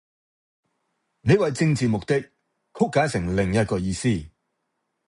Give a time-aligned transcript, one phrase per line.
[1.21, 2.29] 你為政治目的曲
[2.91, 4.09] 解成另一個意思